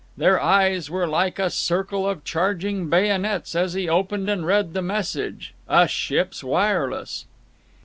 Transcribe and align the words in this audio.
Their 0.17 0.41
eyes 0.41 0.89
were 0.89 1.05
like 1.05 1.37
a 1.37 1.51
circle 1.51 2.09
of 2.09 2.23
charging 2.23 2.89
bayonets 2.89 3.53
as 3.53 3.73
he 3.75 3.87
opened 3.87 4.31
and 4.31 4.43
read 4.47 4.73
the 4.73 4.81
message—a 4.81 5.87
ship's 5.87 6.43
wireless. 6.43 7.25